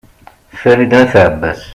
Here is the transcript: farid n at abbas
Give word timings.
farid 0.59 0.91
n 0.95 0.99
at 1.01 1.13
abbas 1.25 1.59